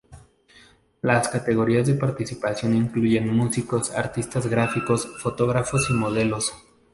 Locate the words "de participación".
1.85-2.73